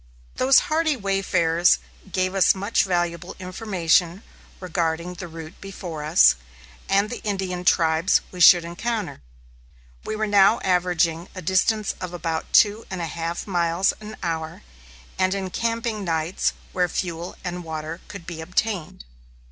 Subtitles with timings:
[0.37, 1.77] Those hardy wayfarers
[2.11, 4.23] gave us much valuable information
[4.59, 6.33] regarding the route before us,
[6.89, 9.21] and the Indian tribes we should encounter.
[10.03, 14.63] We were now averaging a distance of about two and a half miles an hour,
[15.19, 19.05] and encamping nights where fuel and water could be obtained.